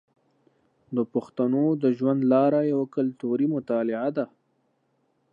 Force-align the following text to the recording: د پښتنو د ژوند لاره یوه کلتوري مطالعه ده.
د 0.95 0.97
پښتنو 1.13 1.65
د 1.83 1.85
ژوند 1.97 2.21
لاره 2.33 2.61
یوه 2.71 2.85
کلتوري 2.95 3.47
مطالعه 3.55 4.09
ده. 4.17 4.25